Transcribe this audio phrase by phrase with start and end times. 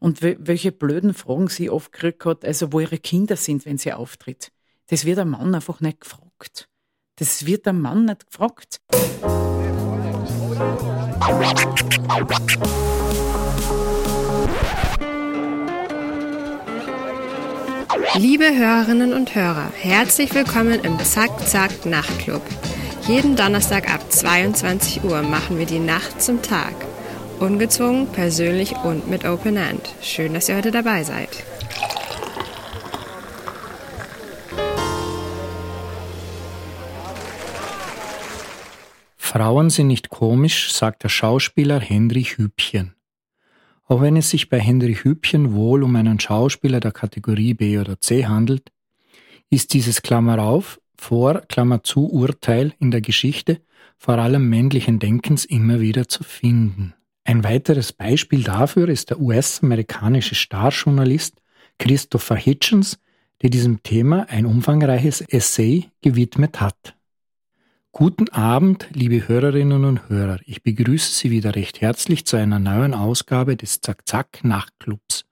[0.00, 3.92] und welche blöden Fragen sie oft gekriegt hat, also wo ihre Kinder sind, wenn sie
[3.92, 4.52] auftritt.
[4.88, 6.68] Das wird der Mann einfach nicht gefragt.
[7.16, 8.80] Das wird der Mann nicht gefragt.
[18.14, 22.42] Liebe Hörerinnen und Hörer, herzlich willkommen im Zack Zack Nachtclub.
[23.06, 26.74] Jeden Donnerstag ab 22 Uhr machen wir die Nacht zum Tag.
[27.40, 29.94] Ungezwungen, persönlich und mit Open End.
[30.02, 31.28] Schön, dass ihr heute dabei seid.
[39.16, 42.94] Frauen sind nicht komisch, sagt der Schauspieler Henry Hübchen.
[43.84, 48.00] Auch wenn es sich bei Henry Hübchen wohl um einen Schauspieler der Kategorie B oder
[48.00, 48.72] C handelt,
[49.50, 53.60] ist dieses Klammer auf, vor, Klammer zu, Urteil in der Geschichte
[53.96, 56.94] vor allem männlichen Denkens immer wieder zu finden.
[57.28, 61.42] Ein weiteres Beispiel dafür ist der US-amerikanische Starjournalist
[61.78, 62.98] Christopher Hitchens,
[63.42, 66.96] der diesem Thema ein umfangreiches Essay gewidmet hat.
[67.92, 70.38] Guten Abend, liebe Hörerinnen und Hörer.
[70.46, 75.26] Ich begrüße Sie wieder recht herzlich zu einer neuen Ausgabe des Zack-Zack Nachtclubs.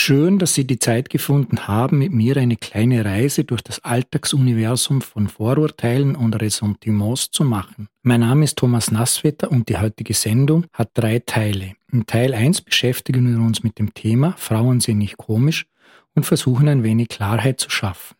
[0.00, 5.02] Schön, dass Sie die Zeit gefunden haben, mit mir eine kleine Reise durch das Alltagsuniversum
[5.02, 7.88] von Vorurteilen und Ressentiments zu machen.
[8.02, 11.72] Mein Name ist Thomas Nasswetter und die heutige Sendung hat drei Teile.
[11.90, 15.66] In Teil 1 beschäftigen wir uns mit dem Thema Frauen sind nicht komisch
[16.14, 18.14] und versuchen ein wenig Klarheit zu schaffen.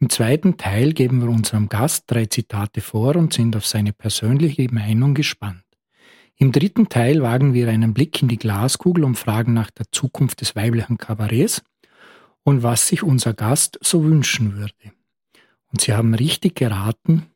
[0.00, 4.68] Im zweiten Teil geben wir unserem Gast drei Zitate vor und sind auf seine persönliche
[4.70, 5.63] Meinung gespannt.
[6.36, 10.40] Im dritten Teil wagen wir einen Blick in die Glaskugel und fragen nach der Zukunft
[10.40, 11.62] des weiblichen Kabarets
[12.42, 14.92] und was sich unser Gast so wünschen würde.
[15.68, 17.26] Und Sie haben richtig geraten,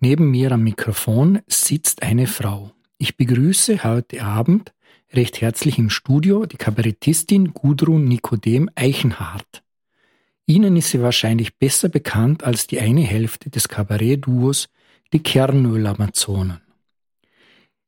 [0.00, 2.72] neben mir am Mikrofon sitzt eine Frau.
[2.98, 4.72] Ich begrüße heute Abend
[5.12, 9.62] recht herzlich im Studio die Kabarettistin Gudrun Nikodem Eichenhardt.
[10.46, 14.68] Ihnen ist sie wahrscheinlich besser bekannt als die eine Hälfte des Kabarettduos
[15.12, 16.60] die Kernöl-Amazonen.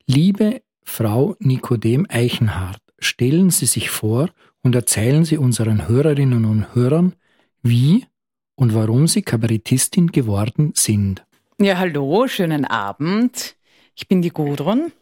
[0.06, 4.30] Liebe Frau Nikodem Eichenhardt, stellen Sie sich vor
[4.62, 7.14] und erzählen Sie unseren Hörerinnen und Hörern,
[7.62, 8.06] wie
[8.56, 11.24] und warum Sie Kabarettistin geworden sind.
[11.60, 13.56] Ja, hallo, schönen Abend.
[13.94, 14.92] Ich bin die Gudrun.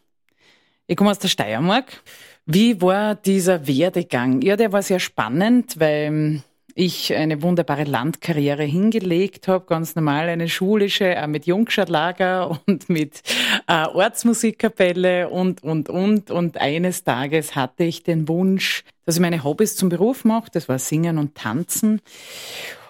[0.85, 2.03] Ich komme aus der Steiermark.
[2.45, 4.41] Wie war dieser Werdegang?
[4.41, 6.43] Ja, der war sehr spannend, weil
[6.75, 13.21] ich eine wunderbare Landkarriere hingelegt habe, ganz normal eine schulische, auch mit Jungscharlager und mit
[13.67, 16.31] äh, Ortsmusikkapelle und, und, und.
[16.31, 20.49] Und eines Tages hatte ich den Wunsch, dass ich meine Hobbys zum Beruf mache.
[20.51, 22.01] Das war Singen und Tanzen.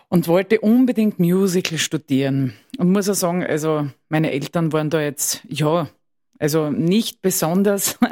[0.09, 2.53] Und wollte unbedingt Musical studieren.
[2.77, 5.87] Und muss auch sagen, also meine Eltern waren da jetzt, ja,
[6.37, 7.97] also nicht besonders.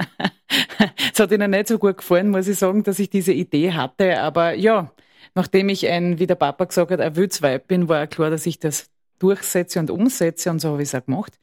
[1.14, 4.22] Es hat ihnen nicht so gut gefallen, muss ich sagen, dass ich diese Idee hatte.
[4.22, 4.92] Aber ja,
[5.36, 8.60] nachdem ich ein, wie der Papa gesagt hat, ein Wildweib bin, war klar, dass ich
[8.60, 11.38] das durchsetze und umsetze und so habe ich es auch gemacht.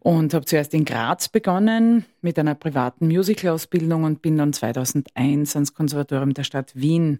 [0.00, 5.74] Und habe zuerst in Graz begonnen mit einer privaten Musical-Ausbildung und bin dann 2001 ans
[5.74, 7.18] Konservatorium der Stadt Wien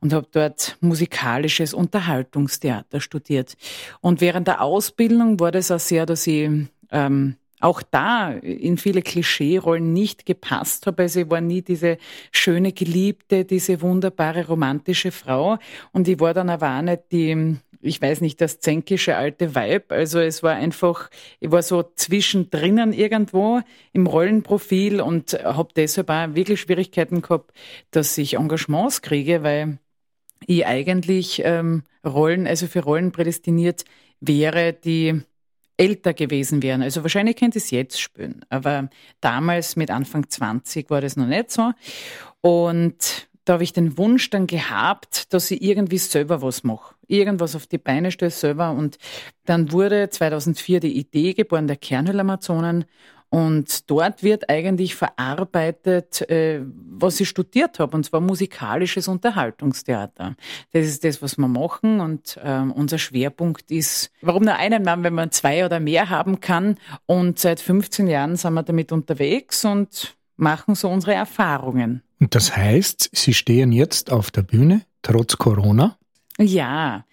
[0.00, 3.56] und habe dort musikalisches Unterhaltungstheater studiert.
[4.00, 6.50] Und während der Ausbildung war das auch sehr, dass ich
[6.90, 11.02] ähm, auch da in viele Klischee-Rollen nicht gepasst habe.
[11.02, 11.96] Also ich war nie diese
[12.32, 15.58] schöne Geliebte, diese wunderbare romantische Frau.
[15.92, 19.92] Und ich war dann aber auch nicht die, ich weiß nicht, das zänkische alte Weib.
[19.92, 21.08] Also es war einfach,
[21.38, 23.60] ich war so zwischendrinnen irgendwo
[23.92, 27.52] im Rollenprofil und habe deshalb auch wirklich Schwierigkeiten gehabt,
[27.92, 29.78] dass ich Engagements kriege, weil
[30.46, 33.84] ich eigentlich ähm, Rollen, also für Rollen prädestiniert
[34.20, 35.22] wäre, die
[35.76, 36.82] älter gewesen wären.
[36.82, 38.44] Also wahrscheinlich könnte ich es jetzt spüren.
[38.48, 38.88] Aber
[39.20, 41.72] damals mit Anfang 20 war das noch nicht so.
[42.40, 46.94] Und da habe ich den Wunsch dann gehabt, dass ich irgendwie selber was mache.
[47.08, 48.70] Irgendwas auf die Beine stelle selber.
[48.70, 48.98] Und
[49.44, 52.84] dann wurde 2004 die Idee geboren der Kernhöhl-Amazonen.
[53.32, 60.36] Und dort wird eigentlich verarbeitet, äh, was ich studiert habe, und zwar musikalisches Unterhaltungstheater.
[60.72, 62.00] Das ist das, was wir machen.
[62.00, 66.40] Und äh, unser Schwerpunkt ist, warum nur einen Mann, wenn man zwei oder mehr haben
[66.40, 66.76] kann.
[67.06, 72.02] Und seit 15 Jahren sind wir damit unterwegs und machen so unsere Erfahrungen.
[72.20, 75.96] Und das heißt, Sie stehen jetzt auf der Bühne, trotz Corona?
[76.38, 77.06] Ja,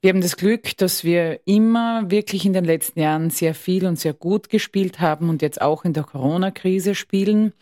[0.00, 3.98] wir haben das Glück, dass wir immer wirklich in den letzten Jahren sehr viel und
[3.98, 7.52] sehr gut gespielt haben und jetzt auch in der Corona-Krise spielen.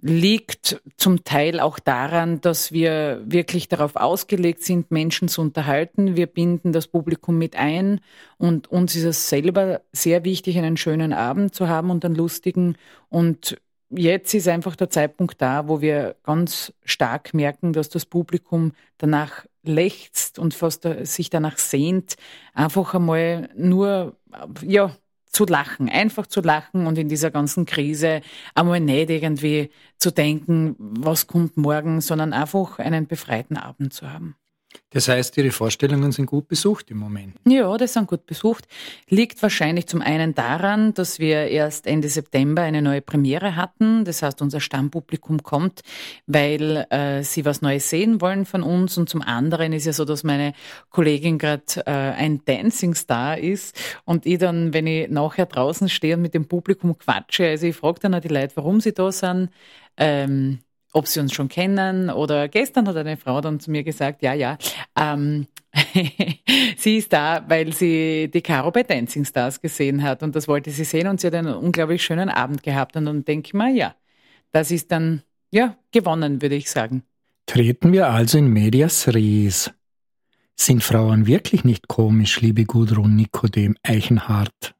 [0.00, 6.16] Liegt zum Teil auch daran, dass wir wirklich darauf ausgelegt sind, Menschen zu unterhalten.
[6.16, 8.00] Wir binden das Publikum mit ein
[8.38, 12.76] und uns ist es selber sehr wichtig, einen schönen Abend zu haben und einen lustigen.
[13.10, 13.60] Und
[13.90, 19.44] jetzt ist einfach der Zeitpunkt da, wo wir ganz stark merken, dass das Publikum danach
[19.62, 22.16] lechzt und fast sich danach sehnt,
[22.54, 24.16] einfach einmal nur,
[24.62, 24.96] ja,
[25.32, 28.20] zu lachen, einfach zu lachen und in dieser ganzen Krise
[28.54, 34.34] einmal nicht irgendwie zu denken, was kommt morgen, sondern einfach einen befreiten Abend zu haben.
[34.92, 37.36] Das heißt, Ihre Vorstellungen sind gut besucht im Moment.
[37.46, 38.66] Ja, die sind gut besucht.
[39.08, 44.04] Liegt wahrscheinlich zum einen daran, dass wir erst Ende September eine neue Premiere hatten.
[44.04, 45.82] Das heißt, unser Stammpublikum kommt,
[46.26, 48.98] weil äh, sie was Neues sehen wollen von uns.
[48.98, 50.54] Und zum anderen ist ja so, dass meine
[50.90, 56.16] Kollegin gerade äh, ein Dancing Star ist und ich dann, wenn ich nachher draußen stehe
[56.16, 59.12] und mit dem Publikum quatsche, also ich frage dann auch die Leute, warum sie da
[59.12, 59.50] sind.
[59.96, 60.58] Ähm,
[60.92, 64.34] ob sie uns schon kennen oder gestern hat eine Frau dann zu mir gesagt, ja,
[64.34, 64.58] ja,
[64.98, 65.46] ähm,
[66.76, 70.70] sie ist da, weil sie die Caro bei Dancing Stars gesehen hat und das wollte
[70.70, 73.74] sie sehen und sie hat einen unglaublich schönen Abend gehabt und dann denke ich mal,
[73.74, 73.94] ja,
[74.52, 77.04] das ist dann, ja, gewonnen, würde ich sagen.
[77.46, 79.72] Treten wir also in medias res.
[80.56, 84.74] Sind Frauen wirklich nicht komisch, liebe Gudrun Nikodem Eichenhardt?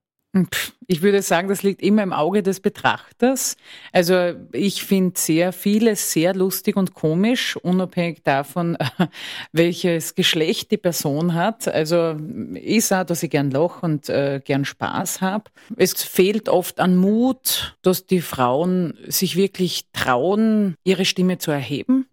[0.87, 3.57] Ich würde sagen, das liegt immer im Auge des Betrachters.
[3.93, 8.79] Also ich finde sehr vieles sehr lustig und komisch, unabhängig davon,
[9.53, 11.67] welches Geschlecht die Person hat.
[11.67, 12.17] Also
[12.55, 15.51] ich sage, dass ich gern Loch und äh, gern Spaß habe.
[15.77, 22.07] Es fehlt oft an Mut, dass die Frauen sich wirklich trauen, ihre Stimme zu erheben.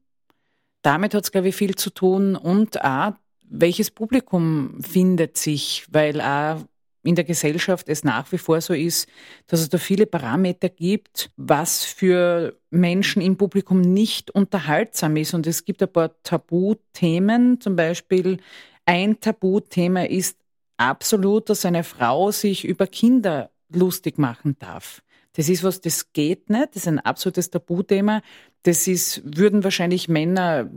[0.81, 3.13] Damit hat es, glaube ich, viel zu tun und auch,
[3.49, 6.61] welches Publikum findet sich, weil auch
[7.07, 9.07] in der Gesellschaft es nach wie vor so ist,
[9.47, 15.33] dass es da viele Parameter gibt, was für Menschen im Publikum nicht unterhaltsam ist.
[15.33, 18.39] Und es gibt ein paar Tabuthemen, zum Beispiel
[18.85, 20.37] ein Tabuthema ist
[20.77, 25.01] absolut, dass eine Frau sich über Kinder lustig machen darf.
[25.33, 26.69] Das ist was, das geht nicht.
[26.69, 28.21] Das ist ein absolutes Tabuthema.
[28.63, 30.69] Das ist, würden wahrscheinlich Männer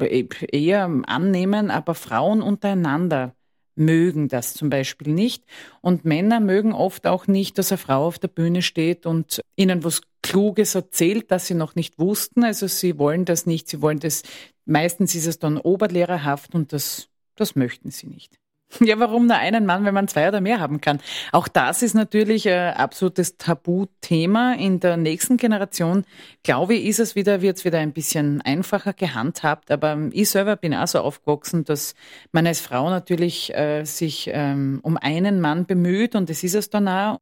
[0.52, 3.34] eher annehmen, aber Frauen untereinander
[3.76, 5.44] mögen das zum Beispiel nicht.
[5.80, 9.84] Und Männer mögen oft auch nicht, dass eine Frau auf der Bühne steht und ihnen
[9.84, 12.44] was Kluges erzählt, das sie noch nicht wussten.
[12.44, 13.68] Also sie wollen das nicht.
[13.68, 14.22] Sie wollen das,
[14.64, 18.39] meistens ist es dann oberlehrerhaft und das, das möchten sie nicht.
[18.80, 21.00] Ja, warum nur einen Mann, wenn man zwei oder mehr haben kann?
[21.32, 24.54] Auch das ist natürlich ein absolutes Tabuthema.
[24.54, 26.04] In der nächsten Generation,
[26.42, 29.70] glaube ich, ist es wieder, wird es wieder ein bisschen einfacher gehandhabt.
[29.70, 31.94] Aber ich selber bin auch so aufgewachsen, dass
[32.32, 36.70] man als Frau natürlich äh, sich ähm, um einen Mann bemüht und das ist es
[36.70, 37.18] dann auch.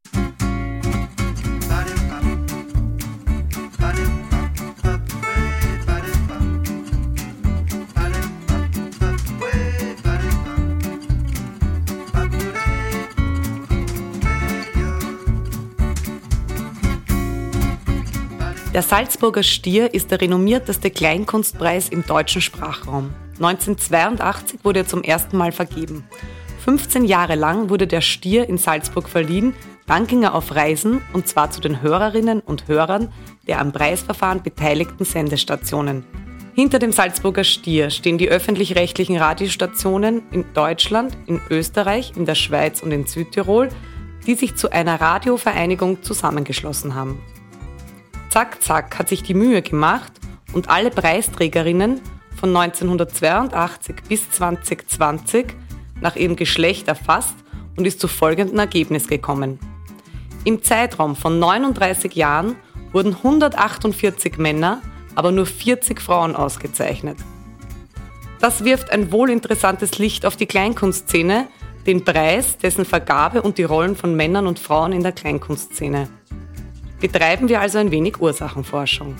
[18.78, 23.12] Der Salzburger Stier ist der renommierteste Kleinkunstpreis im deutschen Sprachraum.
[23.40, 26.04] 1982 wurde er zum ersten Mal vergeben.
[26.64, 29.52] 15 Jahre lang wurde der Stier in Salzburg verliehen,
[29.88, 33.12] dann ging er auf Reisen und zwar zu den Hörerinnen und Hörern
[33.48, 36.04] der am Preisverfahren beteiligten Sendestationen.
[36.54, 42.80] Hinter dem Salzburger Stier stehen die öffentlich-rechtlichen Radiostationen in Deutschland, in Österreich, in der Schweiz
[42.80, 43.70] und in Südtirol,
[44.28, 47.20] die sich zu einer Radiovereinigung zusammengeschlossen haben.
[48.30, 50.12] Zack Zack hat sich die Mühe gemacht
[50.52, 52.00] und alle Preisträgerinnen
[52.36, 55.46] von 1982 bis 2020
[56.00, 57.34] nach ihrem Geschlecht erfasst
[57.76, 59.58] und ist zu folgendem Ergebnis gekommen.
[60.44, 62.56] Im Zeitraum von 39 Jahren
[62.92, 64.82] wurden 148 Männer,
[65.14, 67.16] aber nur 40 Frauen ausgezeichnet.
[68.40, 71.48] Das wirft ein wohlinteressantes Licht auf die Kleinkunstszene,
[71.86, 76.08] den Preis, dessen Vergabe und die Rollen von Männern und Frauen in der Kleinkunstszene
[77.00, 79.14] betreiben wir also ein wenig Ursachenforschung.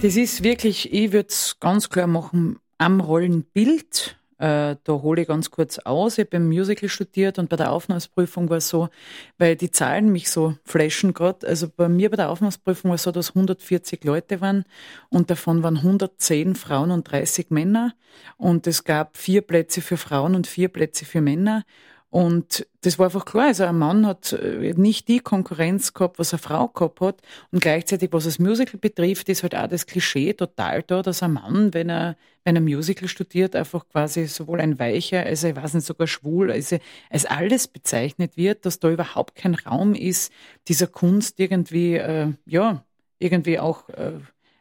[0.00, 4.19] Das ist wirklich, ich würde es ganz klar machen, am Rollenbild.
[4.40, 6.14] Äh, da hole ich ganz kurz aus.
[6.14, 8.88] Ich habe beim Musical studiert und bei der Aufnahmeprüfung war es so,
[9.36, 11.46] weil die Zahlen mich so flashen gerade.
[11.46, 14.64] Also bei mir bei der Aufnahmeprüfung war es so, dass 140 Leute waren
[15.10, 17.92] und davon waren 110 Frauen und 30 Männer.
[18.38, 21.64] Und es gab vier Plätze für Frauen und vier Plätze für Männer.
[22.10, 23.46] Und das war einfach klar.
[23.46, 27.22] Also ein Mann hat äh, nicht die Konkurrenz gehabt, was eine Frau gehabt hat.
[27.52, 31.34] Und gleichzeitig, was das Musical betrifft, ist halt auch das Klischee total da, dass ein
[31.34, 35.74] Mann, wenn er, wenn er Musical studiert, einfach quasi sowohl ein Weicher, als ich weiß
[35.74, 36.78] nicht, sogar schwul, also
[37.10, 40.32] als alles bezeichnet wird, dass da überhaupt kein Raum ist,
[40.66, 42.84] dieser Kunst irgendwie, äh, ja,
[43.20, 44.14] irgendwie auch äh,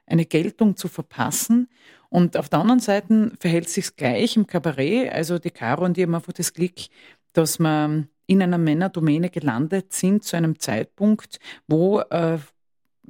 [0.05, 1.67] eine Geltung zu verpassen.
[2.09, 5.11] Und auf der anderen Seite verhält sich's gleich im Kabarett.
[5.11, 6.73] Also die Caro und die haben einfach das Glück,
[7.33, 12.37] dass wir in einer Männerdomäne gelandet sind zu einem Zeitpunkt, wo äh,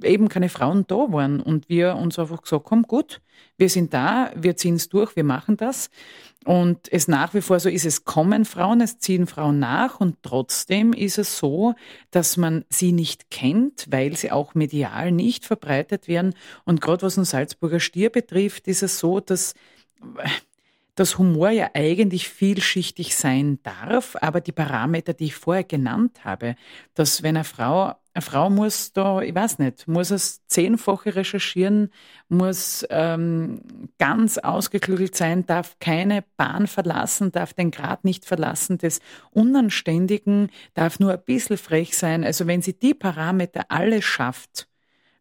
[0.03, 3.21] eben keine Frauen da waren und wir uns einfach gesagt haben, gut,
[3.57, 5.89] wir sind da, wir ziehen es durch, wir machen das.
[6.45, 10.15] Und es nach wie vor so ist, es kommen Frauen, es ziehen Frauen nach und
[10.23, 11.73] trotzdem ist es so,
[12.11, 16.33] dass man sie nicht kennt, weil sie auch medial nicht verbreitet werden.
[16.63, 19.53] Und gerade was den Salzburger Stier betrifft, ist es so, dass
[20.99, 26.57] dass Humor ja eigentlich vielschichtig sein darf, aber die Parameter, die ich vorher genannt habe,
[26.93, 31.89] dass wenn eine Frau, eine Frau muss da, ich weiß nicht, muss es zehnfache recherchieren,
[32.27, 33.61] muss ähm,
[33.97, 38.99] ganz ausgeklügelt sein, darf keine Bahn verlassen, darf den Grad nicht verlassen des
[39.31, 42.25] Unanständigen, darf nur ein bisschen frech sein.
[42.25, 44.67] Also wenn sie die Parameter alle schafft,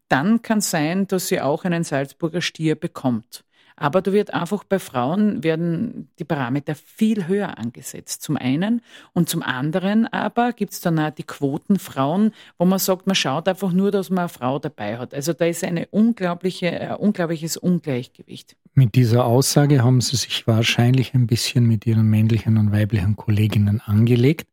[0.09, 3.45] dann kann sein, dass sie auch einen Salzburger Stier bekommt.
[3.79, 8.23] Aber da wird einfach bei Frauen werden die Parameter viel höher angesetzt.
[8.23, 8.83] Zum einen
[9.13, 13.49] und zum anderen aber gibt es dann auch die Quotenfrauen, wo man sagt, man schaut
[13.49, 15.15] einfach nur, dass man eine Frau dabei hat.
[15.15, 18.57] Also da ist eine unglaubliche, ein unglaubliches Ungleichgewicht.
[18.75, 23.81] Mit dieser Aussage haben Sie sich wahrscheinlich ein bisschen mit Ihren männlichen und weiblichen Kolleginnen
[23.81, 24.49] angelegt.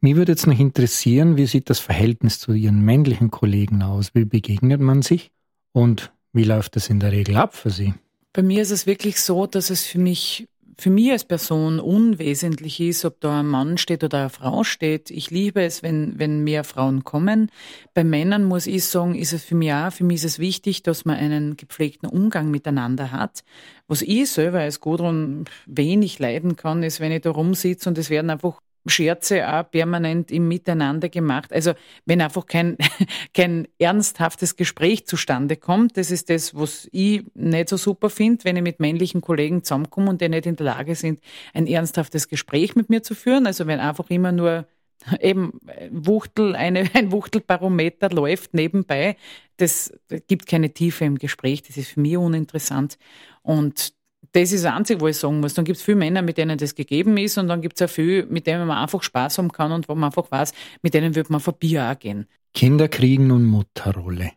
[0.00, 4.14] Mir würde jetzt noch interessieren, wie sieht das Verhältnis zu Ihren männlichen Kollegen aus?
[4.14, 5.30] Wie begegnet man sich?
[5.72, 7.94] Und wie läuft das in der Regel ab für Sie?
[8.32, 10.46] Bei mir ist es wirklich so, dass es für mich
[10.78, 15.10] für mich als Person unwesentlich ist, ob da ein Mann steht oder eine Frau steht.
[15.10, 17.50] Ich liebe es, wenn, wenn mehr Frauen kommen.
[17.94, 20.82] Bei Männern muss ich sagen, ist es für mich auch, für mich ist es wichtig,
[20.82, 23.44] dass man einen gepflegten Umgang miteinander hat.
[23.86, 28.10] Was ich selber als Gudrun wenig leiden kann, ist, wenn ich da rumsitze und es
[28.10, 31.52] werden einfach Scherze auch permanent im Miteinander gemacht.
[31.52, 31.72] Also
[32.04, 32.76] wenn einfach kein,
[33.34, 38.56] kein ernsthaftes Gespräch zustande kommt, das ist das, was ich nicht so super finde, wenn
[38.56, 41.20] ich mit männlichen Kollegen zusammenkomme und die nicht in der Lage sind,
[41.54, 43.46] ein ernsthaftes Gespräch mit mir zu führen.
[43.46, 44.66] Also wenn einfach immer nur
[45.20, 45.58] eben
[45.90, 49.16] Wuchtel, eine, ein Wuchtelbarometer läuft nebenbei,
[49.56, 49.92] das
[50.26, 52.98] gibt keine Tiefe im Gespräch, das ist für mich uninteressant.
[53.42, 53.92] Und
[54.32, 55.54] das ist das Einzige, wo ich sagen muss.
[55.54, 57.92] Dann gibt es viele Männer, mit denen das gegeben ist und dann gibt es auch
[57.92, 61.14] viele, mit denen man einfach Spaß haben kann und wo man einfach weiß, mit denen
[61.14, 62.26] wird man vor Bier auch gehen.
[62.54, 64.32] Kinder kriegen und Mutterrolle.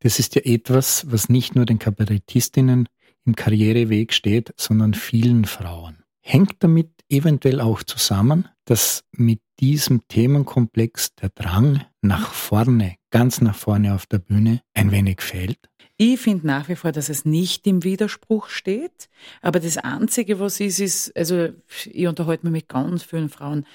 [0.00, 2.88] Das ist ja etwas, was nicht nur den Kabarettistinnen
[3.24, 5.98] im Karriereweg steht, sondern vielen Frauen.
[6.20, 13.56] Hängt damit eventuell auch zusammen, dass mit diesem Themenkomplex der Drang nach vorne, ganz nach
[13.56, 15.58] vorne auf der Bühne ein wenig fehlt?
[16.00, 19.08] Ich finde nach wie vor, dass es nicht im Widerspruch steht.
[19.42, 21.48] Aber das Einzige, was ist, ist, also
[21.86, 23.66] ich unterhalte mich mit ganz vielen Frauen.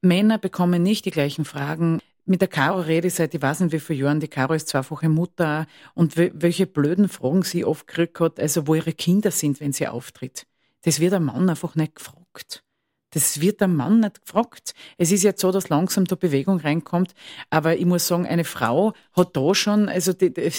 [0.00, 2.00] Männer bekommen nicht die gleichen Fragen.
[2.26, 4.20] Mit der Caro rede ich seit ich weiß nicht wie vielen Jahren.
[4.20, 8.76] Die Caro ist zweifache Mutter und welche blöden Fragen sie oft gekriegt hat, also wo
[8.76, 10.46] ihre Kinder sind, wenn sie auftritt.
[10.82, 12.62] Das wird der Mann einfach nicht gefragt.
[13.10, 14.74] Das wird der Mann nicht gefragt.
[14.96, 17.14] Es ist jetzt so, dass langsam da Bewegung reinkommt.
[17.50, 20.52] Aber ich muss sagen, eine Frau hat da schon, also die, die,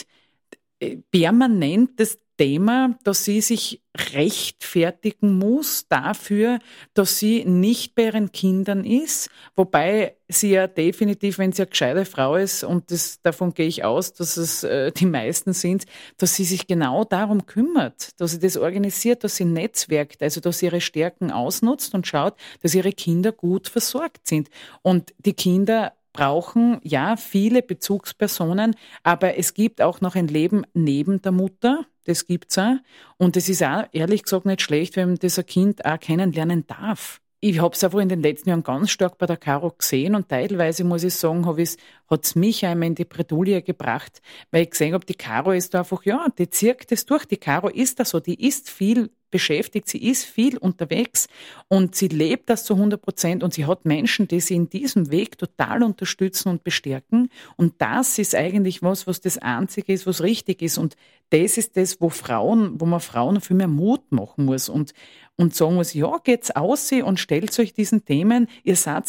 [1.11, 3.81] permanent das Thema, dass sie sich
[4.13, 6.59] rechtfertigen muss dafür,
[6.93, 12.03] dass sie nicht bei ihren Kindern ist, wobei sie ja definitiv, wenn sie eine gescheite
[12.03, 15.85] Frau ist, und das, davon gehe ich aus, dass es äh, die meisten sind,
[16.17, 20.59] dass sie sich genau darum kümmert, dass sie das organisiert, dass sie netzwerkt, also dass
[20.59, 24.49] sie ihre Stärken ausnutzt und schaut, dass ihre Kinder gut versorgt sind.
[24.81, 31.21] Und die Kinder brauchen ja viele Bezugspersonen, aber es gibt auch noch ein Leben neben
[31.21, 31.85] der Mutter.
[32.05, 32.75] Das gibt's auch.
[33.17, 36.65] Und es ist auch ehrlich gesagt nicht schlecht, wenn man das ein Kind auch kennenlernen
[36.67, 37.19] darf.
[37.47, 40.29] Ich habe es einfach in den letzten Jahren ganz stark bei der Caro gesehen und
[40.29, 44.95] teilweise muss ich sagen, hat es mich einmal in die Bredouille gebracht, weil ich gesehen
[44.95, 47.25] habe, die Caro ist da einfach, ja, die zirkt es durch.
[47.25, 51.27] Die Caro ist da so, die ist viel beschäftigt, sie ist viel unterwegs
[51.67, 55.11] und sie lebt das zu 100 Prozent und sie hat Menschen, die sie in diesem
[55.11, 57.29] Weg total unterstützen und bestärken.
[57.57, 60.79] Und das ist eigentlich was, was das Einzige ist, was richtig ist.
[60.79, 60.95] Und
[61.29, 64.93] das ist das, wo Frauen, wo man Frauen viel mehr Mut machen muss und,
[65.37, 69.07] und sagen muss, ja, geht's aus und stellt euch diesen Themen, ihr seid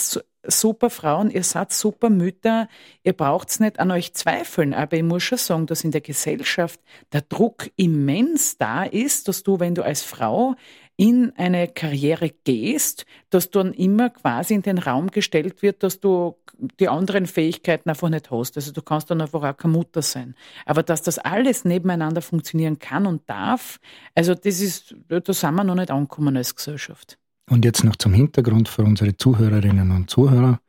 [0.48, 2.68] super Frauen, ihr seid super Mütter,
[3.02, 4.74] ihr braucht's nicht an euch zweifeln.
[4.74, 6.80] Aber ich muss schon sagen, dass in der Gesellschaft
[7.12, 10.54] der Druck immens da ist, dass du, wenn du als Frau
[10.96, 16.36] in eine Karriere gehst, dass dann immer quasi in den Raum gestellt wird, dass du
[16.80, 18.56] die anderen Fähigkeiten einfach nicht hast.
[18.56, 20.34] Also du kannst dann einfach auch keine Mutter sein.
[20.64, 23.78] Aber dass das alles nebeneinander funktionieren kann und darf,
[24.14, 27.18] also das ist, da sind wir noch nicht angekommen als Gesellschaft.
[27.48, 30.60] Und jetzt noch zum Hintergrund für unsere Zuhörerinnen und Zuhörer.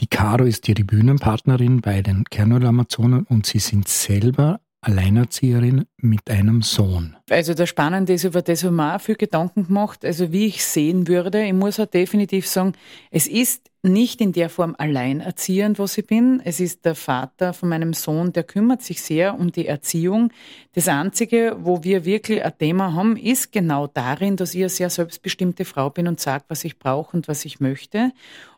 [0.00, 6.62] Die Caro ist ihre Bühnenpartnerin bei den Kernöl-Amazonen und sie sind selber Alleinerzieherin mit einem
[6.62, 7.16] Sohn.
[7.30, 10.64] Also das Spannende ist, über das haben wir auch viel Gedanken gemacht, also wie ich
[10.64, 11.44] sehen würde.
[11.44, 12.72] Ich muss auch definitiv sagen,
[13.10, 16.40] es ist nicht in der Form alleinerziehend, was ich bin.
[16.42, 20.32] Es ist der Vater von meinem Sohn, der kümmert sich sehr um die Erziehung.
[20.72, 24.90] Das Einzige, wo wir wirklich ein Thema haben, ist genau darin, dass ich eine sehr
[24.90, 28.12] selbstbestimmte Frau bin und sage, was ich brauche und was ich möchte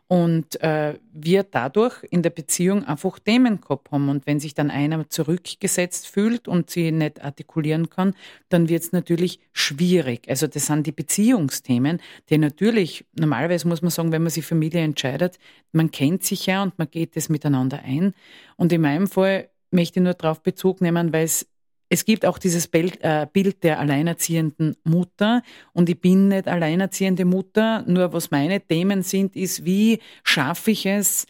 [0.07, 4.07] und äh, wir dadurch in der Beziehung einfach Themen gehabt haben.
[4.07, 8.13] Und wenn sich dann einer zurückgesetzt fühlt und sie nicht artikulieren kann,
[8.47, 10.29] dann wird es natürlich schwierig.
[10.29, 14.81] Also das sind die Beziehungsthemen, die natürlich, normalerweise muss man sagen, wenn man sich Familie
[14.81, 15.39] entscheidet,
[15.73, 18.13] man kennt sich ja und man geht das miteinander ein.
[18.55, 21.47] Und in meinem Fall möchte ich nur darauf Bezug nehmen, weil es
[21.89, 25.41] es gibt auch dieses Bild, äh, Bild der alleinerziehenden Mutter
[25.73, 30.85] und ich bin nicht alleinerziehende Mutter, nur was meine Themen sind, ist, wie schaffe ich
[30.85, 31.25] es,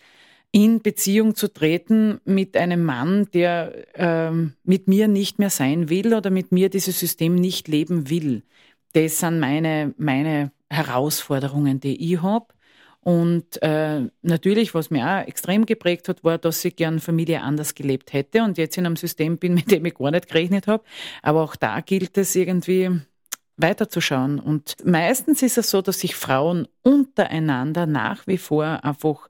[0.51, 6.13] in Beziehung zu treten mit einem Mann, der ähm, mit mir nicht mehr sein will
[6.13, 8.43] oder mit mir dieses System nicht leben will.
[8.93, 12.47] Das sind meine, meine Herausforderungen, die ich habe.
[13.01, 17.73] Und äh, natürlich, was mir auch extrem geprägt hat, war, dass ich gern Familie anders
[17.73, 20.83] gelebt hätte und jetzt in einem System bin, mit dem ich gar nicht gerechnet habe.
[21.21, 22.99] Aber auch da gilt es irgendwie
[23.57, 24.39] weiterzuschauen.
[24.39, 29.29] Und meistens ist es so, dass sich Frauen untereinander nach wie vor einfach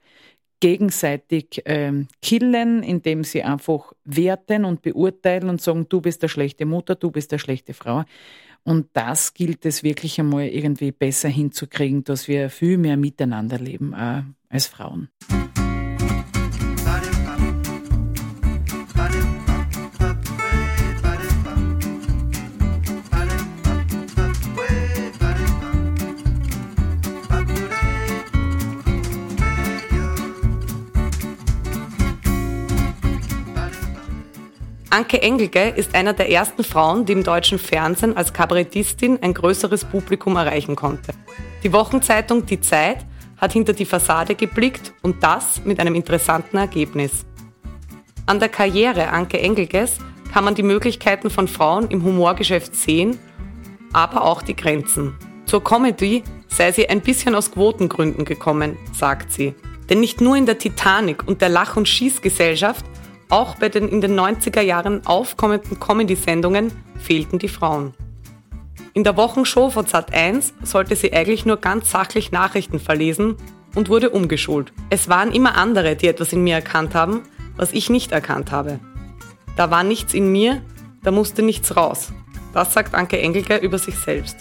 [0.59, 6.65] gegenseitig ähm, killen, indem sie einfach werten und beurteilen und sagen, du bist der schlechte
[6.65, 8.05] Mutter, du bist der schlechte Frau.
[8.67, 13.93] Und das gilt es wirklich einmal irgendwie besser hinzukriegen, dass wir viel mehr miteinander leben
[13.93, 15.07] äh, als Frauen.
[34.97, 39.85] Anke Engelke ist einer der ersten Frauen, die im deutschen Fernsehen als Kabarettistin ein größeres
[39.85, 41.11] Publikum erreichen konnte.
[41.63, 43.05] Die Wochenzeitung Die Zeit
[43.37, 47.27] hat hinter die Fassade geblickt und das mit einem interessanten Ergebnis.
[48.25, 49.99] An der Karriere Anke Engelkes
[50.33, 53.19] kann man die Möglichkeiten von Frauen im Humorgeschäft sehen,
[53.93, 55.15] aber auch die Grenzen.
[55.45, 59.53] Zur Comedy sei sie ein bisschen aus Quotengründen gekommen, sagt sie.
[59.91, 62.83] Denn nicht nur in der Titanic und der Lach- und Schießgesellschaft
[63.29, 67.93] auch bei den in den 90er Jahren aufkommenden Comedy-Sendungen fehlten die Frauen.
[68.93, 73.35] In der Wochenshow von Sat1 sollte sie eigentlich nur ganz sachlich Nachrichten verlesen
[73.75, 74.73] und wurde umgeschult.
[74.89, 77.21] Es waren immer andere, die etwas in mir erkannt haben,
[77.55, 78.79] was ich nicht erkannt habe.
[79.55, 80.61] Da war nichts in mir,
[81.03, 82.11] da musste nichts raus.
[82.53, 84.37] Das sagt Anke Engelke über sich selbst.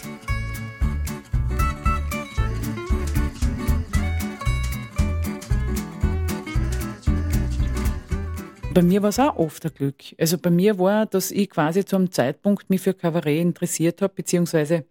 [8.77, 10.03] Bei mir war es auch oft ein Glück.
[10.19, 14.13] Also bei mir war, dass ich quasi zu einem Zeitpunkt mich für Kabarett interessiert habe,
[14.13, 14.85] beziehungsweise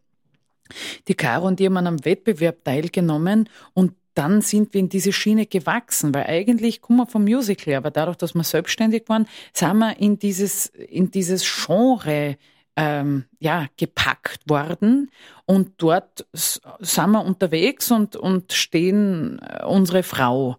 [1.07, 5.13] die Caro und ich haben an einem Wettbewerb teilgenommen und dann sind wir in diese
[5.13, 9.79] Schiene gewachsen, weil eigentlich kommen wir vom Musical, aber dadurch, dass wir selbstständig waren, sind
[9.79, 12.39] wir in dieses, in dieses Genre
[12.75, 15.13] ähm, ja, gepackt worden
[15.45, 20.57] und dort sind wir unterwegs und, und stehen äh, unsere Frau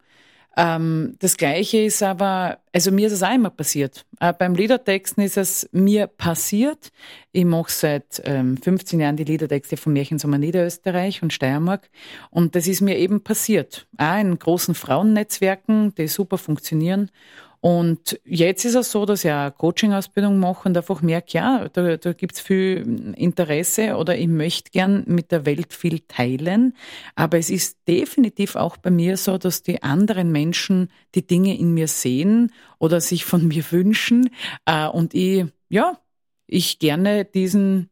[0.58, 4.08] ähm, das Gleiche ist aber, also mir ist es immer passiert.
[4.20, 6.92] Äh, beim Liedertexten ist es mir passiert.
[7.32, 11.92] Ich mache seit ähm, 15 Jahren die Liedertexte von Märchensommer Niederösterreich und Steiermark.
[12.32, 13.88] Und das ist mir eben passiert.
[13.98, 17.12] Auch in großen Frauennetzwerken, die super funktionieren.
[17.60, 21.98] Und jetzt ist es so, dass ich eine Coaching-Ausbildung mache und einfach merke, ja, da,
[21.98, 26.76] da gibt es viel Interesse oder ich möchte gern mit der Welt viel teilen.
[27.16, 31.74] Aber es ist definitiv auch bei mir so, dass die anderen Menschen die Dinge in
[31.74, 34.30] mir sehen oder sich von mir wünschen.
[34.66, 36.00] Äh, und ich, ja,
[36.46, 37.90] ich gerne diesen,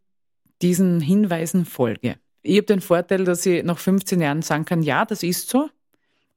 [0.62, 2.18] diesen Hinweisen folge.
[2.44, 5.70] Ich habe den Vorteil, dass ich nach 15 Jahren sagen kann, ja, das ist so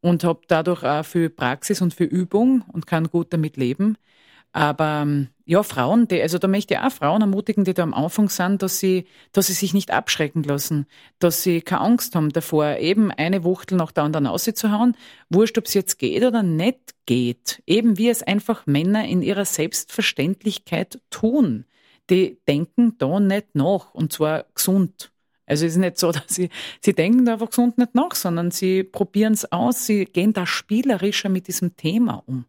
[0.00, 3.96] und habe dadurch auch viel Praxis und viel Übung und kann gut damit leben.
[4.52, 7.94] Aber ähm, ja, Frauen, die, also da möchte ich auch Frauen ermutigen, die da am
[7.94, 10.86] Anfang sind, dass sie, dass sie sich nicht abschrecken lassen,
[11.18, 14.96] dass sie keine Angst haben davor, eben eine Wuchtel nach der anderen auszuhauen.
[15.28, 17.62] Wurscht, ob es jetzt geht oder nicht geht.
[17.66, 21.64] Eben wie es einfach Männer in ihrer Selbstverständlichkeit tun.
[22.10, 25.12] Die denken da nicht nach und zwar gesund.
[25.48, 28.50] Also es ist nicht so, dass sie, sie denken da einfach gesund nicht nach, sondern
[28.50, 32.44] sie probieren es aus, sie gehen da spielerischer mit diesem Thema um.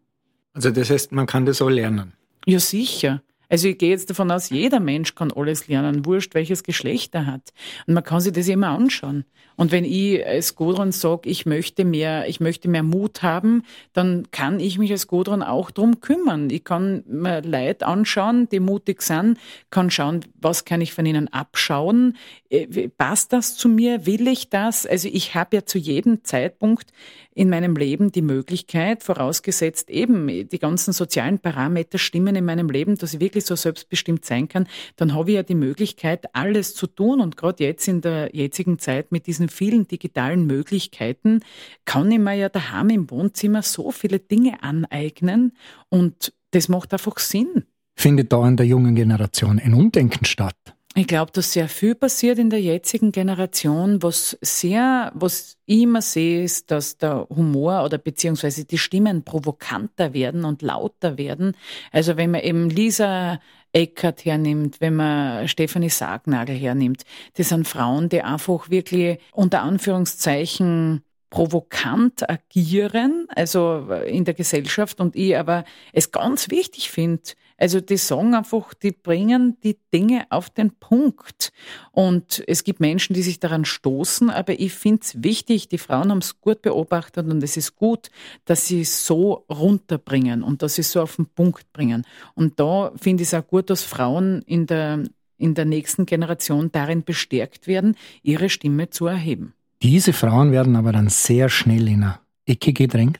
[0.53, 2.13] Also das heißt, man kann das auch lernen.
[2.45, 3.21] Ja, sicher.
[3.49, 7.25] Also ich gehe jetzt davon aus, jeder Mensch kann alles lernen, wurscht, welches Geschlecht er
[7.25, 7.51] hat.
[7.87, 9.25] Und man kann sich das immer anschauen.
[9.55, 14.27] Und wenn ich als Gudrun sage, ich möchte mehr, ich möchte mehr Mut haben, dann
[14.31, 16.49] kann ich mich als Gudrun auch drum kümmern.
[16.49, 19.37] Ich kann mir Leute anschauen, die mutig sind,
[19.69, 22.15] kann schauen, was kann ich von ihnen abschauen.
[22.49, 24.05] Äh, passt das zu mir?
[24.05, 24.85] Will ich das?
[24.85, 26.93] Also ich habe ja zu jedem Zeitpunkt
[27.39, 32.97] in meinem Leben die Möglichkeit, vorausgesetzt eben die ganzen sozialen Parameter stimmen in meinem Leben,
[32.97, 36.85] dass ich wirklich so selbstbestimmt sein kann, dann habe ich ja die Möglichkeit, alles zu
[36.85, 37.21] tun.
[37.21, 41.39] Und gerade jetzt in der jetzigen Zeit mit diesen vielen digitalen Möglichkeiten
[41.85, 45.53] kann ich mir ja daheim im Wohnzimmer so viele Dinge aneignen
[45.87, 47.63] und das macht einfach Sinn.
[47.95, 50.57] Findet da in der jungen Generation ein Umdenken statt?
[50.99, 54.03] Ich glaube, dass sehr viel passiert in der jetzigen Generation.
[54.03, 60.13] Was sehr, was ich immer sehe, ist, dass der Humor oder beziehungsweise die Stimmen provokanter
[60.13, 61.55] werden und lauter werden.
[61.93, 63.39] Also wenn man eben Lisa
[63.71, 67.03] Eckert hernimmt, wenn man Stefanie Sargnagel hernimmt,
[67.35, 75.15] das sind Frauen, die einfach wirklich unter Anführungszeichen provokant agieren, also in der Gesellschaft und
[75.15, 75.63] ich aber
[75.93, 81.51] es ganz wichtig finde, also die sagen einfach, die bringen die Dinge auf den Punkt.
[81.91, 86.09] Und es gibt Menschen, die sich daran stoßen, aber ich finde es wichtig, die Frauen
[86.09, 88.09] haben es gut beobachtet und es ist gut,
[88.45, 92.07] dass sie es so runterbringen und dass sie es so auf den Punkt bringen.
[92.33, 95.03] Und da finde ich es auch gut, dass Frauen in der,
[95.37, 99.53] in der nächsten Generation darin bestärkt werden, ihre Stimme zu erheben.
[99.81, 103.19] Diese Frauen werden aber dann sehr schnell in eine Ecke gedrängt.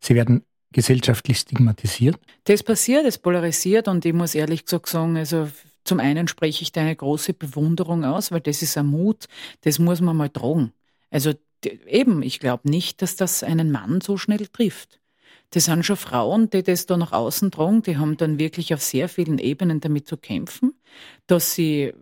[0.00, 2.18] Sie werden gesellschaftlich stigmatisiert?
[2.44, 5.48] Das passiert, es polarisiert und ich muss ehrlich gesagt sagen, also
[5.84, 9.26] zum einen spreche ich da eine große Bewunderung aus, weil das ist ein Mut,
[9.62, 10.72] das muss man mal tragen.
[11.10, 11.34] Also
[11.86, 15.00] eben, ich glaube nicht, dass das einen Mann so schnell trifft.
[15.50, 18.82] Das sind schon Frauen, die das da nach außen tragen, die haben dann wirklich auf
[18.82, 20.72] sehr vielen Ebenen damit zu kämpfen,
[21.26, 21.92] dass sie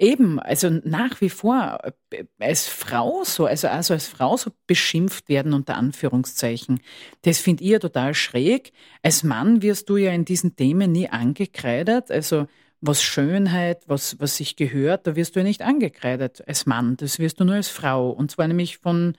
[0.00, 1.80] Eben, also nach wie vor
[2.10, 6.80] äh, als Frau so, also, also als Frau so beschimpft werden unter Anführungszeichen.
[7.22, 8.72] Das finde ich ja total schräg.
[9.02, 12.12] Als Mann wirst du ja in diesen Themen nie angekreidet.
[12.12, 12.46] Also
[12.80, 16.96] was Schönheit, was, was sich gehört, da wirst du ja nicht angekreidet als Mann.
[16.96, 18.10] Das wirst du nur als Frau.
[18.10, 19.16] Und zwar nämlich von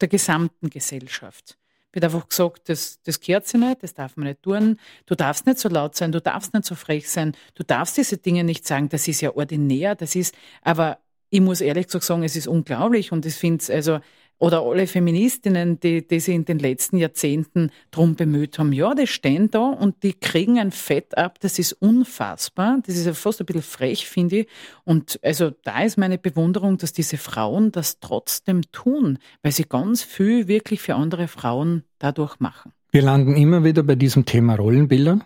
[0.00, 1.58] der gesamten Gesellschaft
[1.94, 4.78] wird einfach gesagt, das, das gehört sich nicht, das darf man nicht tun.
[5.06, 8.16] Du darfst nicht so laut sein, du darfst nicht so frech sein, du darfst diese
[8.16, 8.88] Dinge nicht sagen.
[8.88, 10.98] Das ist ja ordinär, das ist, aber
[11.30, 13.98] ich muss ehrlich gesagt sagen, es ist unglaublich und ich finde es, also
[14.38, 18.72] oder alle Feministinnen, die, die sich in den letzten Jahrzehnten drum bemüht haben.
[18.72, 22.78] Ja, die stehen da und die kriegen ein Fett ab, das ist unfassbar.
[22.84, 24.48] Das ist ja fast ein bisschen frech, finde ich.
[24.84, 30.02] Und also da ist meine Bewunderung, dass diese Frauen das trotzdem tun, weil sie ganz
[30.02, 32.72] viel wirklich für andere Frauen dadurch machen.
[32.90, 35.20] Wir landen immer wieder bei diesem Thema Rollenbilder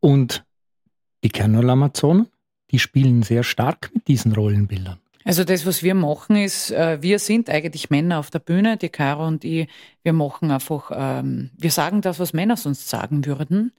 [0.00, 0.44] und
[1.24, 2.28] die Kernel-Amazonen,
[2.70, 4.98] die spielen sehr stark mit diesen Rollenbildern.
[5.30, 8.88] Also das, was wir machen, ist, äh, wir sind eigentlich Männer auf der Bühne, die
[8.88, 9.68] Caro und ich,
[10.02, 13.70] wir machen einfach, ähm, wir sagen das, was Männer sonst sagen würden.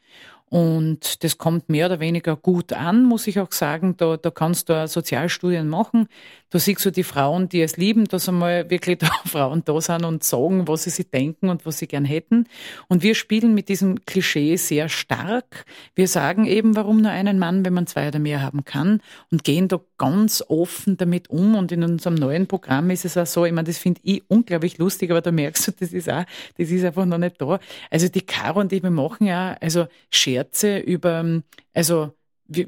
[0.45, 3.97] Und das kommt mehr oder weniger gut an, muss ich auch sagen.
[3.97, 6.07] Da, da kannst du Sozialstudien machen.
[6.51, 10.03] Da siehst du die Frauen, die es lieben, dass einmal wirklich da Frauen da sind
[10.05, 12.45] und sagen, was sie sich denken und was sie gern hätten.
[12.87, 15.65] Und wir spielen mit diesem Klischee sehr stark.
[15.95, 19.43] Wir sagen eben, warum nur einen Mann, wenn man zwei oder mehr haben kann und
[19.43, 21.55] gehen da ganz offen damit um.
[21.55, 24.77] Und in unserem neuen Programm ist es auch so, ich meine, das finde ich unglaublich
[24.77, 26.25] lustig, aber da merkst du, das ist auch,
[26.57, 27.59] das ist einfach noch nicht da.
[27.89, 31.41] Also die Caro und ich, wir machen ja, also Scherze über,
[31.73, 32.11] also,
[32.47, 32.67] wie,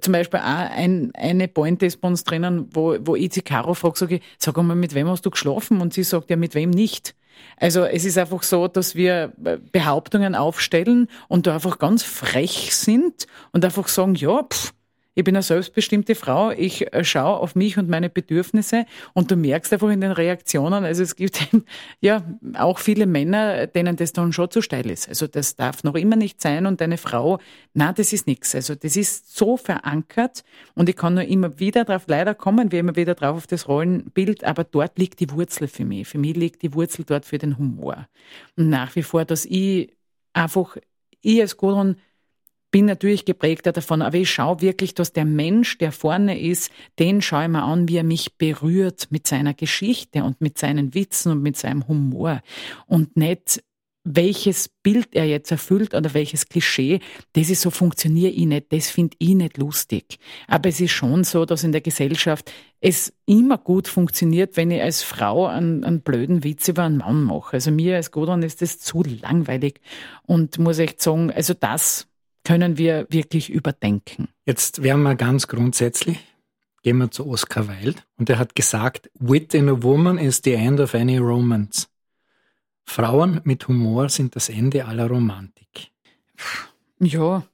[0.00, 3.74] zum Beispiel auch ein, eine Pointe ist bei uns drinnen, wo, wo ich die Caro
[3.74, 5.80] frage, sage ich, sag mal, mit wem hast du geschlafen?
[5.80, 7.14] Und sie sagt, ja, mit wem nicht.
[7.56, 9.32] Also es ist einfach so, dass wir
[9.72, 14.72] Behauptungen aufstellen und da einfach ganz frech sind und einfach sagen, ja, pff,
[15.14, 19.36] ich bin eine selbstbestimmte Frau, ich äh, schaue auf mich und meine Bedürfnisse und du
[19.36, 21.46] merkst einfach in den Reaktionen, also es gibt
[22.00, 22.22] ja
[22.54, 25.08] auch viele Männer, denen das dann schon zu steil ist.
[25.08, 27.38] Also das darf noch immer nicht sein und eine Frau,
[27.74, 28.54] na, das ist nichts.
[28.54, 30.42] Also das ist so verankert
[30.74, 33.68] und ich kann nur immer wieder drauf, leider kommen wir immer wieder drauf auf das
[33.68, 36.08] Rollenbild, aber dort liegt die Wurzel für mich.
[36.08, 38.08] Für mich liegt die Wurzel dort für den Humor.
[38.56, 39.92] Und nach wie vor, dass ich
[40.32, 40.76] einfach,
[41.20, 41.96] ich als Gudrun
[42.74, 47.22] bin natürlich geprägter davon, aber ich schaue wirklich, dass der Mensch, der vorne ist, den
[47.22, 51.30] schaue ich mir an, wie er mich berührt mit seiner Geschichte und mit seinen Witzen
[51.30, 52.42] und mit seinem Humor
[52.88, 53.62] und nicht
[54.02, 56.98] welches Bild er jetzt erfüllt oder welches Klischee,
[57.34, 60.18] das ist so, funktioniere ich nicht, das finde ich nicht lustig.
[60.48, 64.82] Aber es ist schon so, dass in der Gesellschaft es immer gut funktioniert, wenn ich
[64.82, 67.52] als Frau einen, einen blöden Witz über einen Mann mache.
[67.52, 69.80] Also mir als Godon ist das zu langweilig
[70.26, 72.08] und muss echt sagen, also das
[72.44, 74.28] können wir wirklich überdenken.
[74.44, 76.18] Jetzt wären wir ganz grundsätzlich,
[76.82, 80.52] gehen wir zu Oscar Wilde und er hat gesagt, Wit in a woman is the
[80.52, 81.88] end of any romance.
[82.84, 85.90] Frauen mit Humor sind das Ende aller Romantik.
[87.00, 87.44] Ja,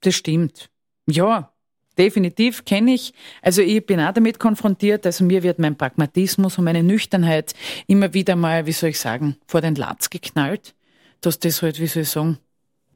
[0.00, 0.70] das stimmt.
[1.06, 1.52] Ja,
[1.98, 3.12] definitiv kenne ich.
[3.42, 5.04] Also ich bin auch damit konfrontiert.
[5.06, 7.54] Also mir wird mein Pragmatismus und meine Nüchternheit
[7.86, 10.74] immer wieder mal, wie soll ich sagen, vor den Latz geknallt.
[11.20, 12.38] Dass das halt, wie soll ich sagen,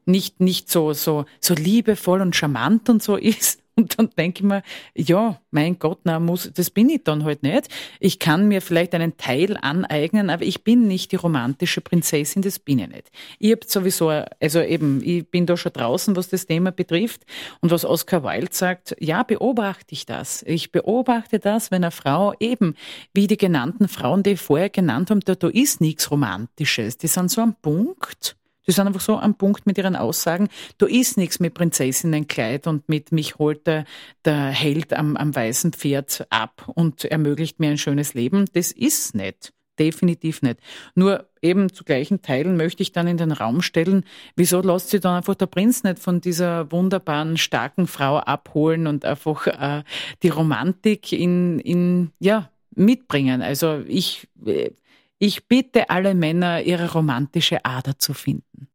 [0.06, 3.60] nicht, nicht so, so, so liebevoll und charmant und so ist.
[3.78, 4.62] Und dann denke ich mir,
[4.94, 7.68] ja, mein Gott, na, muss, das bin ich dann halt nicht.
[8.00, 12.58] Ich kann mir vielleicht einen Teil aneignen, aber ich bin nicht die romantische Prinzessin, das
[12.58, 13.10] bin ich nicht.
[13.38, 14.08] Ich hab sowieso,
[14.40, 17.26] also eben, ich bin da schon draußen, was das Thema betrifft.
[17.60, 20.42] Und was Oscar Wilde sagt, ja, beobachte ich das.
[20.46, 22.76] Ich beobachte das, wenn eine Frau eben,
[23.12, 26.96] wie die genannten Frauen, die ich vorher genannt haben, da, da ist nichts Romantisches.
[26.96, 28.36] Die sind so am Punkt
[28.66, 30.48] die sind einfach so am Punkt mit ihren Aussagen.
[30.78, 33.84] Da ist nichts mit Prinzessinnenkleid und mit mich holt der,
[34.24, 38.46] der Held am, am weißen Pferd ab und ermöglicht mir ein schönes Leben.
[38.52, 39.52] Das ist nicht.
[39.78, 40.58] Definitiv nicht.
[40.94, 45.02] Nur eben zu gleichen Teilen möchte ich dann in den Raum stellen, wieso lässt sich
[45.02, 49.82] dann einfach der Prinz nicht von dieser wunderbaren, starken Frau abholen und einfach äh,
[50.22, 53.42] die Romantik in, in, ja, mitbringen.
[53.42, 54.70] Also ich, äh,
[55.18, 58.68] ich bitte alle Männer, ihre romantische Ader zu finden.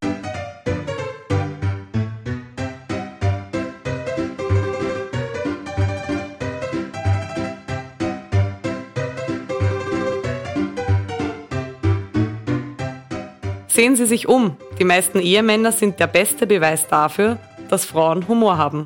[13.67, 14.57] Sehen Sie sich um.
[14.79, 18.85] Die meisten Ehemänner sind der beste Beweis dafür, dass Frauen Humor haben.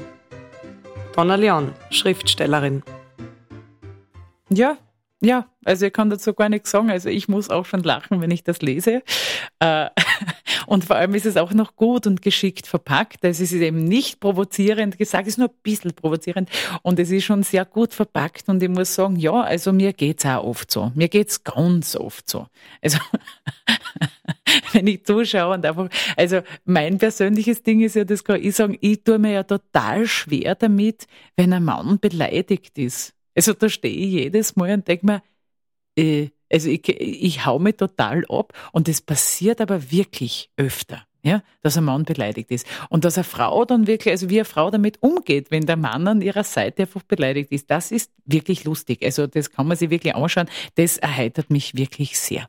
[1.16, 2.84] Donna Leon, Schriftstellerin.
[4.50, 4.78] Ja,
[5.26, 6.92] ja, also ich kann dazu gar nichts sagen.
[6.92, 9.02] Also ich muss auch schon lachen, wenn ich das lese.
[9.60, 9.90] Äh,
[10.68, 13.26] und vor allem ist es auch noch gut und geschickt verpackt.
[13.26, 16.50] Also es ist eben nicht provozierend gesagt, es ist nur ein bisschen provozierend
[16.84, 20.26] und es ist schon sehr gut verpackt und ich muss sagen, ja, also mir geht's
[20.26, 20.92] auch oft so.
[20.94, 22.46] Mir geht's ganz oft so.
[22.82, 23.00] Also
[24.74, 28.78] wenn ich zuschaue und einfach, also mein persönliches Ding ist ja, das kann ich sagen,
[28.80, 33.16] ich tue mir ja total schwer damit, wenn ein Mann beleidigt ist.
[33.36, 35.22] Also da stehe ich jedes Mal und denke mir,
[35.98, 41.06] äh, also ich, ich hau mich total ab und das passiert aber wirklich öfter.
[41.24, 42.68] Ja, dass ein Mann beleidigt ist.
[42.90, 46.08] Und dass eine Frau dann wirklich, also wie eine Frau damit umgeht, wenn der Mann
[46.08, 49.04] an ihrer Seite einfach beleidigt ist, das ist wirklich lustig.
[49.04, 50.48] Also das kann man sich wirklich anschauen.
[50.76, 52.48] Das erheitert mich wirklich sehr.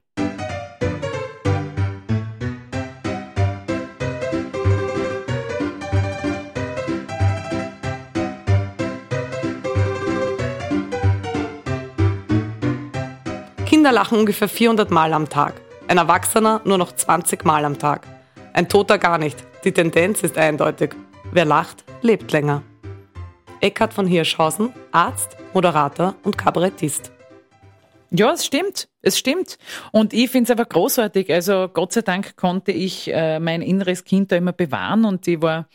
[13.87, 15.61] Kinder lachen ungefähr 400 Mal am Tag.
[15.87, 18.05] Ein Erwachsener nur noch 20 Mal am Tag.
[18.53, 19.38] Ein Toter gar nicht.
[19.62, 20.96] Die Tendenz ist eindeutig.
[21.31, 22.64] Wer lacht, lebt länger.
[23.61, 27.12] Eckhard von Hirschhausen, Arzt, Moderator und Kabarettist.
[28.11, 28.88] Ja, es stimmt.
[29.03, 29.57] Es stimmt.
[29.92, 31.33] Und ich finde es aber großartig.
[31.33, 35.40] Also Gott sei Dank konnte ich äh, mein inneres Kind da immer bewahren und ich
[35.40, 35.68] war,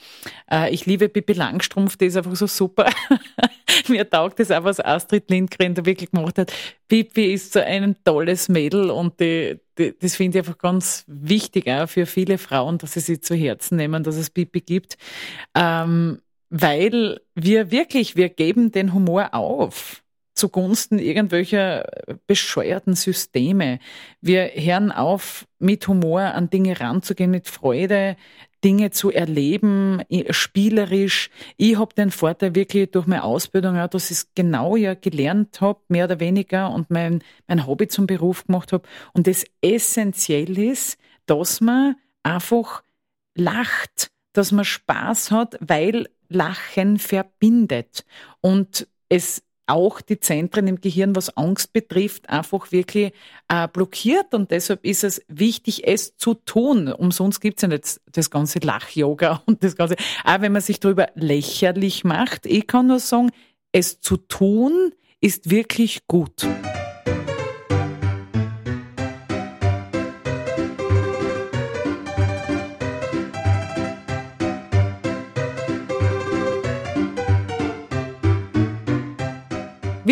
[0.51, 2.89] äh, ich liebe Pippi Langstrumpf, die ist einfach so super.
[3.87, 6.53] Mir taugt es auch, was Astrid Lindgren da wirklich gemacht hat.
[6.87, 11.69] Pippi ist so ein tolles Mädel und die, die, das finde ich einfach ganz wichtig
[11.69, 14.97] auch für viele Frauen, dass sie sich zu Herzen nehmen, dass es Pippi gibt.
[15.55, 20.03] Ähm, weil wir wirklich, wir geben den Humor auf
[20.33, 21.85] zugunsten irgendwelcher
[22.27, 23.79] bescheuerten Systeme.
[24.21, 28.15] Wir hören auf, mit Humor an Dinge ranzugehen, mit Freude
[28.63, 31.29] Dinge zu erleben, spielerisch.
[31.57, 35.61] Ich habe den Vorteil wirklich durch meine Ausbildung, auch, dass ich es genau ja gelernt
[35.61, 38.87] habe, mehr oder weniger, und mein, mein Hobby zum Beruf gemacht habe.
[39.13, 42.83] Und das essentiell ist, dass man einfach
[43.35, 48.05] lacht, dass man Spaß hat, weil Lachen verbindet.
[48.41, 53.13] Und es auch die Zentren im Gehirn, was Angst betrifft, einfach wirklich
[53.47, 54.33] äh, blockiert.
[54.33, 56.91] Und deshalb ist es wichtig, es zu tun.
[56.91, 59.95] Umsonst gibt es ja nicht das ganze Lach-Yoga und das Ganze.
[60.23, 62.45] Auch wenn man sich darüber lächerlich macht.
[62.45, 63.31] Ich kann nur sagen,
[63.71, 66.45] es zu tun ist wirklich gut.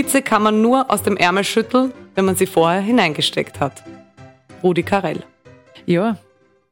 [0.09, 3.83] Witze kann man nur aus dem Ärmel schütteln, wenn man sie vorher hineingesteckt hat.
[4.63, 5.23] Rudi Carell.
[5.85, 6.17] Ja,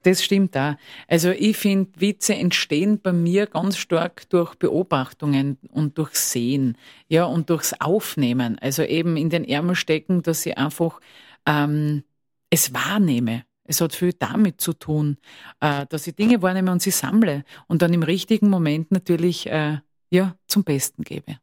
[0.01, 0.79] das stimmt da.
[1.07, 7.25] Also ich finde, Witze entstehen bei mir ganz stark durch Beobachtungen und durch Sehen, ja,
[7.25, 8.57] und durchs Aufnehmen.
[8.57, 10.99] Also eben in den Ärmel stecken, dass ich einfach
[11.45, 12.03] ähm,
[12.49, 13.43] es wahrnehme.
[13.65, 15.17] Es hat viel damit zu tun,
[15.59, 19.77] äh, dass ich Dinge wahrnehme und sie sammle und dann im richtigen Moment natürlich äh,
[20.09, 21.37] ja, zum Besten gebe.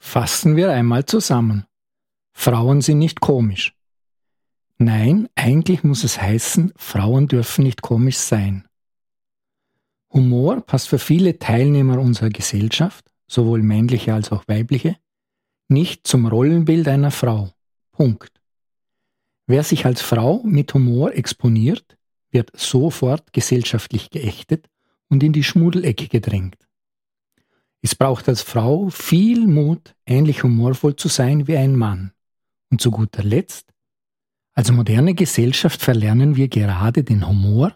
[0.00, 1.66] Fassen wir einmal zusammen.
[2.32, 3.76] Frauen sind nicht komisch.
[4.78, 8.66] Nein, eigentlich muss es heißen, Frauen dürfen nicht komisch sein.
[10.12, 14.96] Humor passt für viele Teilnehmer unserer Gesellschaft, sowohl männliche als auch weibliche,
[15.68, 17.52] nicht zum Rollenbild einer Frau.
[17.92, 18.32] Punkt.
[19.46, 21.98] Wer sich als Frau mit Humor exponiert,
[22.30, 24.68] wird sofort gesellschaftlich geächtet
[25.08, 26.69] und in die Schmudelecke gedrängt.
[27.82, 32.12] Es braucht als Frau viel Mut, ähnlich humorvoll zu sein wie ein Mann.
[32.70, 33.70] Und zu guter Letzt,
[34.52, 37.74] als moderne Gesellschaft verlernen wir gerade den Humor,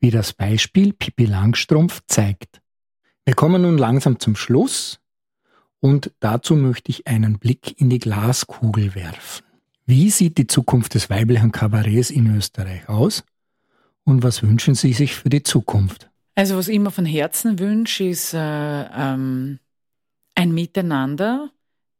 [0.00, 2.60] wie das Beispiel Pippi Langstrumpf zeigt.
[3.24, 4.98] Wir kommen nun langsam zum Schluss
[5.80, 9.44] und dazu möchte ich einen Blick in die Glaskugel werfen.
[9.84, 13.24] Wie sieht die Zukunft des weiblichen Kabarets in Österreich aus?
[14.04, 16.11] Und was wünschen Sie sich für die Zukunft?
[16.34, 19.58] Also was ich immer von Herzen wünsche, ist äh, ähm,
[20.34, 21.52] ein Miteinander,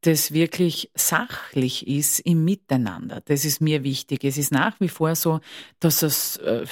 [0.02, 3.22] das wirklich sachlich ist im Miteinander.
[3.24, 4.24] Das ist mir wichtig.
[4.24, 5.38] Es ist nach wie vor so,
[5.78, 6.64] dass es äh,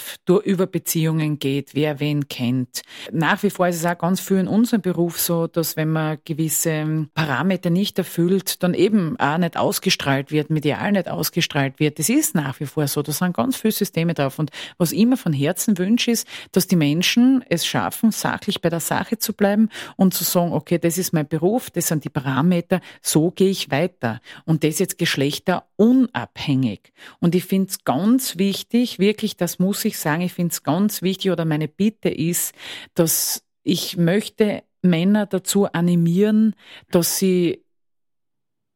[0.44, 2.82] über Beziehungen geht, wer wen kennt.
[3.12, 6.18] Nach wie vor ist es auch ganz viel in unserem Beruf so, dass wenn man
[6.24, 12.00] gewisse Parameter nicht erfüllt, dann eben auch nicht ausgestrahlt wird, medial nicht ausgestrahlt wird.
[12.00, 13.00] Das ist nach wie vor so.
[13.00, 14.40] Da sind ganz viele Systeme drauf.
[14.40, 18.70] Und was ich immer von Herzen wünsche, ist, dass die Menschen es schaffen, sachlich bei
[18.70, 22.08] der Sache zu bleiben und zu sagen, okay, das ist mein Beruf, das sind die
[22.08, 24.20] Parameter, so so gehe ich weiter.
[24.46, 26.92] Und das jetzt geschlechterunabhängig.
[27.20, 31.02] Und ich finde es ganz wichtig, wirklich, das muss ich sagen, ich finde es ganz
[31.02, 32.54] wichtig oder meine Bitte ist,
[32.94, 36.54] dass ich möchte Männer dazu animieren,
[36.90, 37.62] dass sie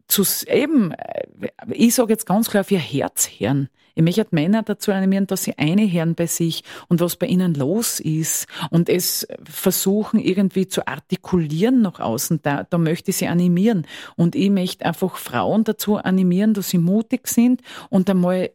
[0.06, 1.26] zu eben, äh,
[1.70, 3.70] ich sage jetzt ganz klar, auf ihr Herz hören.
[3.94, 7.54] Ich möchte Männer dazu animieren, dass sie eine hören bei sich und was bei ihnen
[7.54, 12.40] los ist und es versuchen irgendwie zu artikulieren nach außen.
[12.42, 13.86] Da, da möchte ich sie animieren.
[14.16, 18.50] Und ich möchte einfach Frauen dazu animieren, dass sie mutig sind und einmal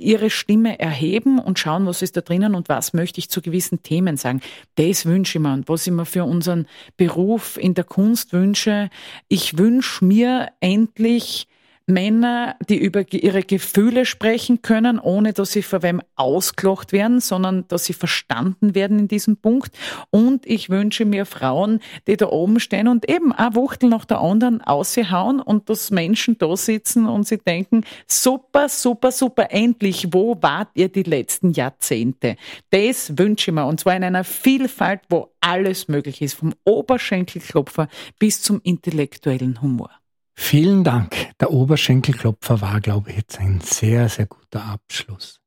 [0.00, 3.82] ihre Stimme erheben und schauen, was ist da drinnen und was möchte ich zu gewissen
[3.82, 4.40] Themen sagen.
[4.76, 8.88] Das wünsche ich mir und was ich mir für unseren Beruf in der Kunst wünsche.
[9.28, 11.46] Ich wünsche mir endlich
[11.90, 17.66] Männer, die über ihre Gefühle sprechen können, ohne dass sie vor wem ausgelacht werden, sondern
[17.68, 19.76] dass sie verstanden werden in diesem Punkt.
[20.10, 24.20] Und ich wünsche mir Frauen, die da oben stehen und eben eine Wuchtel nach der
[24.20, 30.36] anderen aushauen und dass Menschen da sitzen und sie denken, super, super, super, endlich, wo
[30.40, 32.36] wart ihr die letzten Jahrzehnte?
[32.70, 37.88] Das wünsche ich mir und zwar in einer Vielfalt, wo alles möglich ist, vom Oberschenkelklopfer
[38.18, 39.99] bis zum intellektuellen Humor.
[40.34, 41.14] Vielen Dank.
[41.38, 45.40] Der Oberschenkelklopfer war, glaube ich, jetzt ein sehr, sehr guter Abschluss.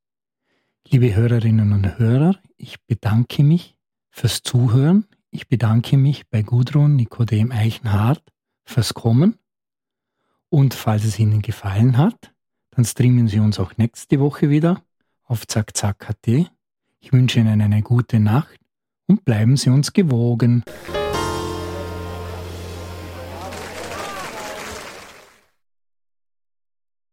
[0.88, 3.76] Liebe Hörerinnen und Hörer, ich bedanke mich
[4.10, 5.08] fürs Zuhören.
[5.32, 8.24] Ich bedanke mich bei Gudrun Nikodem Eichenhardt
[8.64, 9.40] fürs Kommen.
[10.50, 12.32] Und falls es Ihnen gefallen hat,
[12.72, 14.84] dann streamen Sie uns auch nächste Woche wieder
[15.24, 16.28] auf zackzack.at.
[16.28, 18.60] Ich wünsche Ihnen eine gute Nacht
[19.08, 20.64] und bleiben Sie uns gewogen.